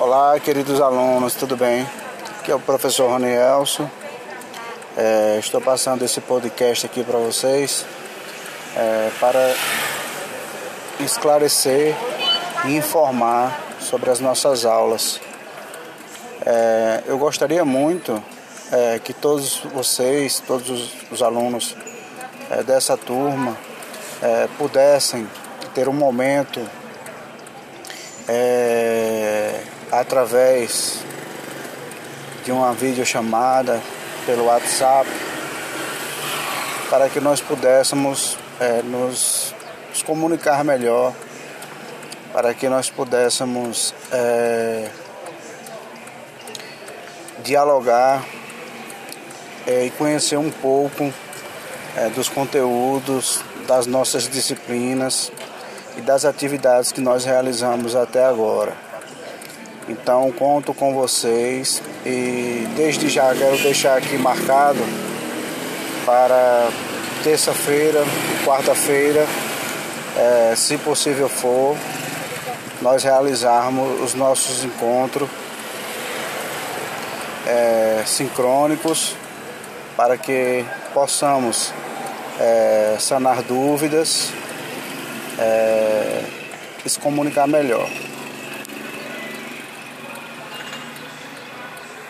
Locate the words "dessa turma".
22.62-23.58